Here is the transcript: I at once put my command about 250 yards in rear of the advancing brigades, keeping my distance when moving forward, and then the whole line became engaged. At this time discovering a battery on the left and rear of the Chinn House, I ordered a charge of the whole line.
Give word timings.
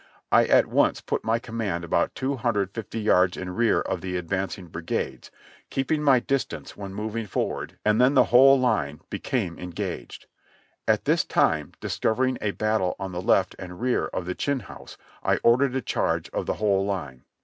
I 0.31 0.45
at 0.45 0.65
once 0.65 0.99
put 0.99 1.23
my 1.23 1.37
command 1.37 1.83
about 1.83 2.15
250 2.15 2.99
yards 2.99 3.37
in 3.37 3.53
rear 3.53 3.81
of 3.81 4.01
the 4.01 4.17
advancing 4.17 4.65
brigades, 4.65 5.29
keeping 5.69 6.01
my 6.01 6.19
distance 6.19 6.75
when 6.75 6.91
moving 6.91 7.27
forward, 7.27 7.77
and 7.85 8.01
then 8.01 8.15
the 8.15 8.23
whole 8.33 8.59
line 8.59 9.01
became 9.11 9.59
engaged. 9.59 10.25
At 10.87 11.05
this 11.05 11.23
time 11.23 11.73
discovering 11.79 12.39
a 12.41 12.49
battery 12.49 12.93
on 12.99 13.11
the 13.11 13.21
left 13.21 13.55
and 13.59 13.79
rear 13.79 14.07
of 14.07 14.25
the 14.25 14.33
Chinn 14.33 14.61
House, 14.61 14.97
I 15.21 15.37
ordered 15.43 15.75
a 15.75 15.81
charge 15.83 16.31
of 16.31 16.47
the 16.47 16.55
whole 16.55 16.83
line. 16.83 17.23